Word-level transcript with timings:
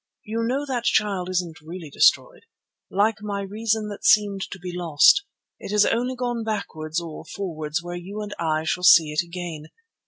You 0.23 0.41
know 0.41 0.65
that 0.65 0.85
Child 0.85 1.29
isn't 1.29 1.61
really 1.61 1.91
destroyed. 1.91 2.47
Like 2.89 3.21
my 3.21 3.41
reason 3.41 3.87
that 3.89 4.03
seemed 4.03 4.41
to 4.49 4.57
be 4.57 4.75
lost, 4.75 5.25
it 5.59 5.71
has 5.71 5.85
only 5.85 6.15
gone 6.15 6.43
backwards 6.43 6.99
or 6.99 7.23
forwards 7.23 7.83
where 7.83 7.95
you 7.97 8.19
and 8.23 8.33
I 8.39 8.63
shall 8.63 8.81
see 8.81 9.11
it 9.11 9.21
again. 9.21 9.67